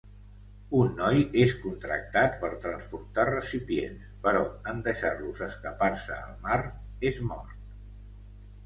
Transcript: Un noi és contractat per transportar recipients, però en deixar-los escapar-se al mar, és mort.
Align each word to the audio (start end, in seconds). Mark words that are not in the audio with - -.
Un 0.77 0.95
noi 1.01 1.19
és 1.43 1.51
contractat 1.65 2.39
per 2.45 2.49
transportar 2.65 3.27
recipients, 3.31 4.09
però 4.25 4.43
en 4.73 4.83
deixar-los 4.89 5.45
escapar-se 5.51 6.21
al 6.27 6.37
mar, 6.49 6.61
és 7.13 7.23
mort. 7.31 7.59